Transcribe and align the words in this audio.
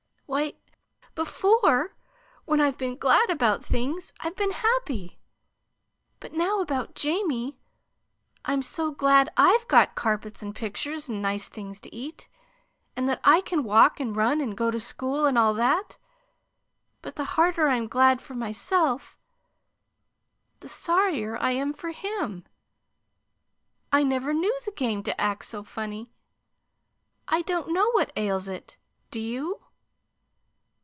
Why, 0.31 0.53
before, 1.13 1.93
when 2.45 2.61
I've 2.61 2.77
been 2.77 2.95
glad 2.95 3.29
about 3.29 3.65
things, 3.65 4.13
I've 4.21 4.37
been 4.37 4.51
happy. 4.51 5.19
But 6.21 6.31
now, 6.31 6.61
about 6.61 6.95
Jamie 6.95 7.59
I'm 8.45 8.61
so 8.61 8.91
glad 8.91 9.29
I've 9.35 9.67
got 9.67 9.95
carpets 9.97 10.41
and 10.41 10.55
pictures 10.55 11.09
and 11.09 11.21
nice 11.21 11.49
things 11.49 11.81
to 11.81 11.93
eat, 11.93 12.29
and 12.95 13.09
that 13.09 13.19
I 13.25 13.41
can 13.41 13.65
walk 13.65 13.99
and 13.99 14.15
run, 14.15 14.39
and 14.39 14.55
go 14.55 14.71
to 14.71 14.79
school, 14.79 15.25
and 15.25 15.37
all 15.37 15.53
that; 15.55 15.97
but 17.01 17.17
the 17.17 17.25
harder 17.35 17.67
I'm 17.67 17.89
glad 17.89 18.21
for 18.21 18.33
myself, 18.33 19.17
the 20.61 20.69
sorrier 20.69 21.35
I 21.35 21.51
am 21.51 21.73
for 21.73 21.89
him. 21.89 22.45
I 23.91 24.03
never 24.03 24.33
knew 24.33 24.57
the 24.63 24.71
game 24.71 25.03
to 25.03 25.19
act 25.21 25.43
so 25.43 25.61
funny, 25.61 26.13
and 27.27 27.39
I 27.41 27.41
don't 27.41 27.73
know 27.73 27.91
what 27.91 28.13
ails 28.15 28.47
it. 28.47 28.77
Do 29.11 29.19
you?" 29.19 29.63